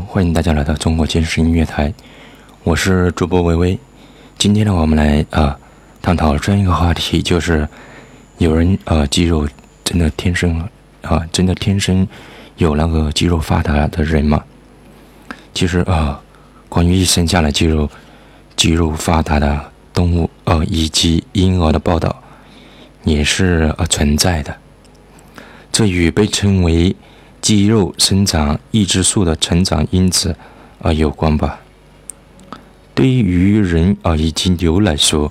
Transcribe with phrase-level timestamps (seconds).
[0.00, 1.92] 欢迎大家来到中国健身音乐台，
[2.64, 3.78] 我是主播微微。
[4.38, 5.58] 今天呢，我们来啊
[6.02, 7.66] 探讨这样一个话题，就是
[8.38, 9.48] 有人啊肌肉
[9.84, 10.60] 真的天生
[11.02, 12.06] 啊真的天生
[12.56, 14.42] 有那个肌肉发达的人吗？
[15.54, 16.20] 其实啊，
[16.68, 17.88] 关于一生下来肌肉
[18.56, 22.14] 肌肉发达的动物呃以及婴儿的报道
[23.04, 24.54] 也是呃存在的，
[25.72, 26.94] 这与被称为
[27.46, 30.34] 肌肉生长抑制素的成长因子
[30.82, 31.60] 啊有关吧。
[32.92, 35.30] 对于人啊以及牛来说，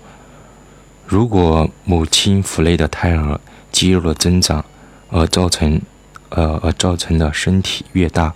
[1.06, 3.38] 如果母亲腹内的胎儿
[3.70, 4.64] 肌肉的增长
[5.10, 5.82] 而造成
[6.30, 8.34] 呃而造成的身体越大，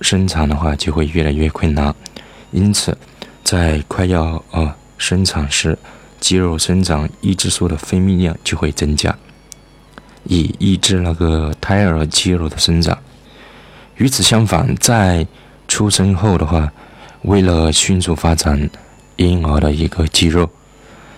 [0.00, 1.94] 生产的话就会越来越困难。
[2.52, 2.96] 因此，
[3.44, 5.78] 在快要呃生产时，
[6.18, 9.14] 肌肉生长抑制素的分泌量就会增加。
[10.24, 12.98] 以抑制那个胎儿肌肉的生长。
[13.96, 15.26] 与此相反，在
[15.66, 16.72] 出生后的话，
[17.22, 18.70] 为了迅速发展
[19.16, 20.48] 婴儿的一个肌肉，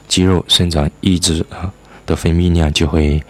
[0.08, 1.70] 肌肉生长抑制啊
[2.06, 3.22] 的分泌量就会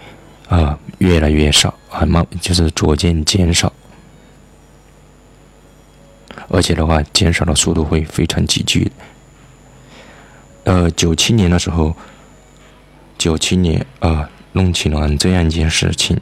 [0.48, 3.72] 啊越来越少，啊慢就是逐渐减少，
[6.48, 8.92] 而且的话，减少的速度会非常急剧。
[10.62, 11.96] 呃，九七年的时候，
[13.18, 14.30] 九七年啊。
[14.52, 16.18] 弄起了这样一件事情，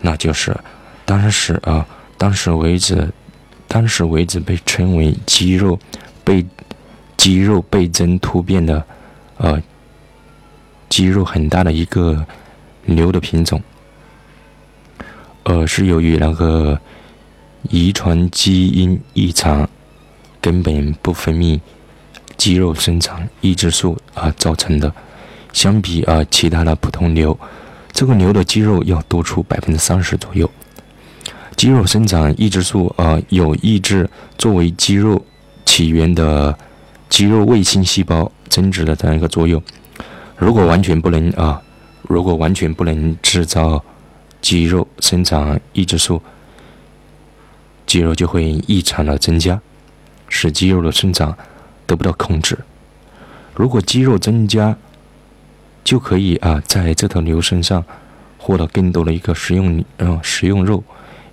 [0.00, 0.56] 那就是
[1.04, 3.12] 当时啊，当时为止，
[3.68, 5.78] 当时为止被称为肌肉
[6.24, 6.44] 倍
[7.16, 8.82] 肌肉倍增突变的
[9.36, 9.62] 呃
[10.88, 12.24] 肌肉很大的一个
[12.84, 13.62] 牛的品种，
[15.42, 16.80] 呃，是由于那个
[17.68, 19.68] 遗传基因异常，
[20.40, 21.60] 根本不分泌
[22.36, 24.92] 肌肉生长抑制素啊造成的。
[25.52, 27.38] 相比啊其他的普通牛。
[27.96, 30.48] 这个牛的肌肉要多出百分之三十左右。
[31.56, 35.24] 肌肉生长抑制素啊，有抑制作为肌肉
[35.64, 36.54] 起源的
[37.08, 39.62] 肌肉卫星细胞增殖的这样一个作用。
[40.36, 41.62] 如果完全不能啊，
[42.02, 43.82] 如果完全不能制造
[44.42, 46.20] 肌肉生长抑制素，
[47.86, 49.58] 肌肉就会异常的增加，
[50.28, 51.34] 使肌肉的生长
[51.86, 52.58] 得不到控制。
[53.54, 54.76] 如果肌肉增加，
[55.86, 57.84] 就可以啊，在这头牛身上
[58.38, 60.82] 获得更多的一个食用呃食用肉，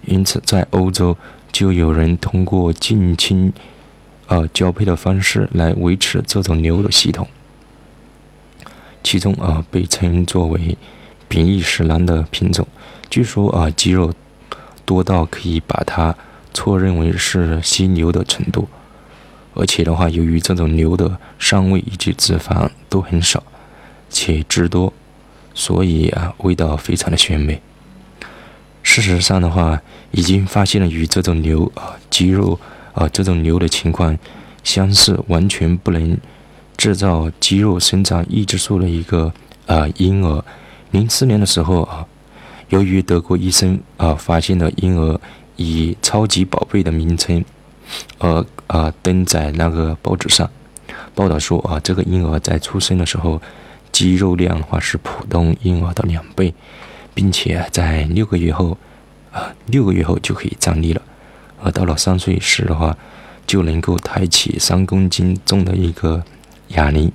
[0.06, 1.18] 因此在欧洲
[1.52, 3.52] 就有人通过近亲
[4.28, 7.28] 啊交配的方式来维持这种牛的系统。
[9.02, 10.78] 其中啊被称作为
[11.28, 12.68] 比利时蓝的品种，
[13.09, 14.13] 据说啊肌肉
[14.86, 16.16] 多到可以把它
[16.53, 18.68] 错认为是犀牛的程度，
[19.56, 23.44] 而且的话，由于这种牛的膻味以及脂肪都很少。
[24.13, 24.94] 且汁多，
[25.56, 27.59] 所以啊，味道非常的鲜美。
[28.84, 29.81] 事实上的话，
[30.12, 32.59] 已经发现了与这种牛啊肌肉
[32.94, 34.16] 啊这种牛的情况
[34.63, 36.18] 相似，完全不能
[36.78, 39.34] 制造肌肉生长抑制素的一个
[39.66, 40.45] 啊婴儿。
[40.91, 42.06] 零四年的时候啊，
[42.69, 45.19] 由于德国医生啊发现了婴儿
[45.56, 47.44] 以“超级宝贝”的名称，
[48.19, 50.47] 而啊登在那个报纸上，
[51.16, 53.41] 报道说啊这个婴儿在出生的时候。
[53.94, 56.54] 肌肉量的话是普通婴儿的两倍，
[57.14, 58.78] 并且在六个月后，
[59.31, 61.02] 啊，六个月后就可以站立了，
[61.62, 62.98] 而到了三岁时的话，
[63.46, 66.24] 就能够抬起三公斤重的一个
[66.70, 67.09] 哑铃。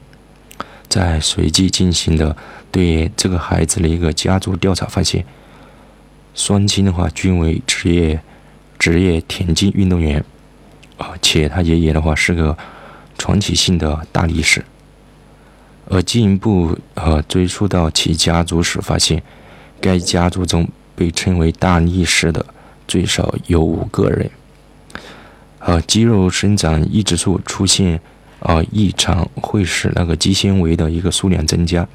[0.88, 2.34] 在随即进行的
[2.72, 5.24] 对这个孩子的一个家族调查发现，
[6.34, 8.22] 双亲的话均为职业
[8.78, 10.24] 职业田径运动员，
[10.96, 12.56] 啊，且他爷爷的话是个
[13.18, 14.64] 传奇性的大力士。
[15.90, 19.22] 而进一步呃追溯到其家族时，发现
[19.80, 22.44] 该家族中被称为大力士的
[22.86, 24.30] 最少有五个人。
[25.60, 27.98] 呃，肌肉生长抑制素出现
[28.40, 31.88] 啊异常，会使那个肌纤维的一个数量增加。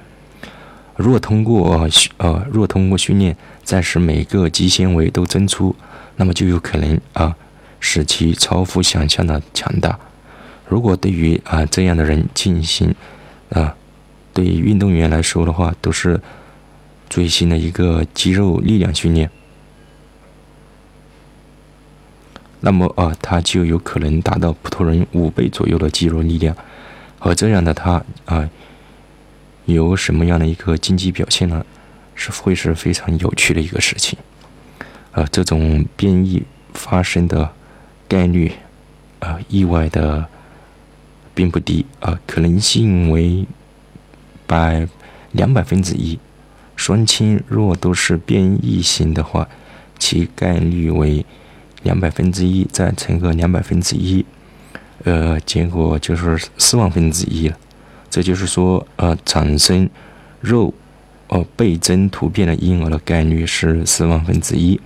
[0.95, 5.75] 若通过呃如果通过训练再使每个肌纤维都增粗，
[6.15, 7.35] 那么就有可能啊
[7.79, 9.99] 使其超乎想象的强大。
[10.67, 12.95] 如果对于啊这样的人进行
[13.51, 13.75] 啊。
[14.33, 16.19] 对于运动员来说的话，都是
[17.09, 19.29] 最新的一个肌肉力量训练。
[22.61, 26.55] 那么啊，他就有可能达到普通人五倍左右的肌肉力量。
[27.19, 28.49] 而这样的他啊，
[29.65, 31.65] 有什么样的一个竞技表现呢？
[32.15, 34.17] 是会是非常有趣的一个事情。
[35.11, 36.43] 呃，这种变异
[36.73, 37.51] 发生的
[38.07, 38.51] 概率
[39.19, 40.27] 啊，意外的
[41.35, 43.45] 并不低啊，可能性为。
[44.45, 44.87] 百
[45.31, 46.19] 两百分之一，
[46.75, 49.47] 双亲若都是变异型的话，
[49.97, 51.25] 其概率为
[51.83, 54.25] 两百分之一，再乘个两百分之一，
[55.03, 57.57] 呃，结果就是四万分之一了。
[58.09, 59.89] 这就是说，呃，产生
[60.39, 60.73] 肉
[61.29, 64.79] 哦倍增突变的婴儿的概率是四万分之一。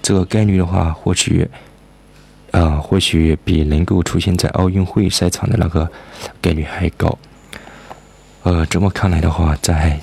[0.00, 1.48] 这个概率的话，或许，
[2.52, 5.90] 啊，或许比能够出现在奥运会赛场的那个
[6.40, 7.18] 概率还高。
[8.46, 9.98] 呃，这么看来的话，在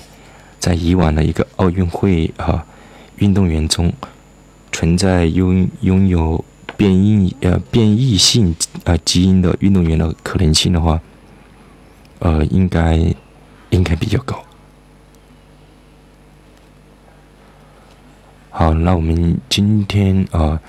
[0.60, 2.62] 在以往的一个奥运会啊，
[3.16, 3.90] 运动员中
[4.70, 6.44] 存在拥拥有
[6.76, 8.54] 变异呃变异性
[8.84, 11.00] 呃基因的运动员的可能性的话，
[12.18, 12.98] 呃，应该
[13.70, 14.38] 应该比较高。
[18.50, 20.60] 好，那我们今天啊，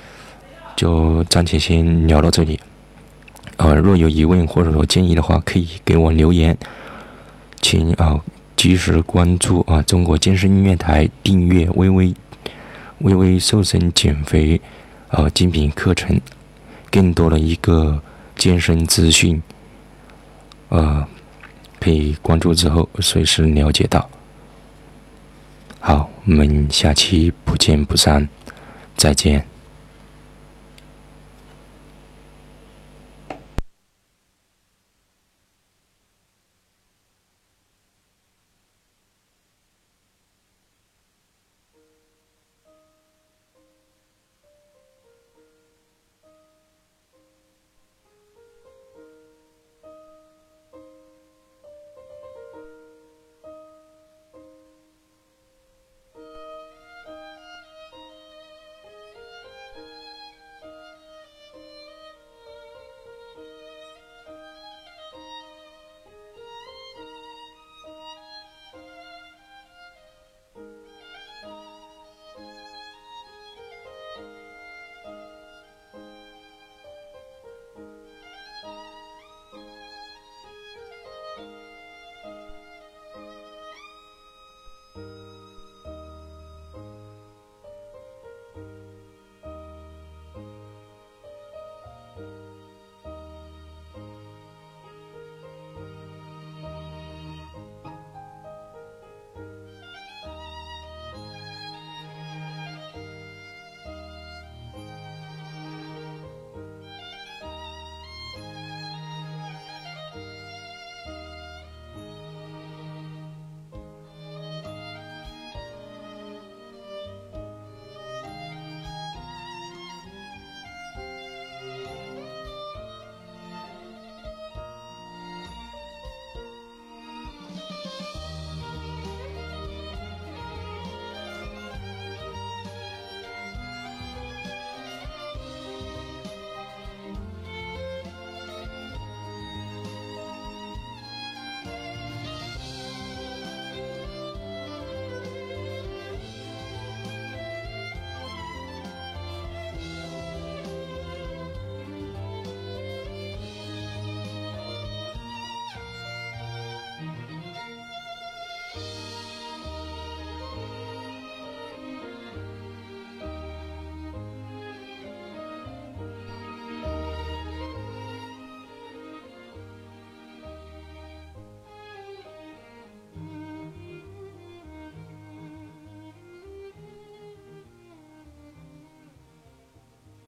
[0.77, 2.57] 就暂且先聊到这里。
[3.57, 6.57] 呃，若有疑问或者说建议的话，可以给我留言。
[7.67, 8.23] 请啊
[8.55, 12.13] 及时关注啊中国健身音乐台，订阅微微
[12.99, 14.61] 微微瘦身减肥
[15.09, 16.21] 啊精品课程，
[16.91, 17.99] 更多的一个
[18.35, 19.41] 健身资讯，
[20.69, 21.07] 呃，
[21.79, 24.07] 可以关注之后随时了解到。
[25.79, 28.29] 好，我们下期不见不散，
[28.95, 29.43] 再见。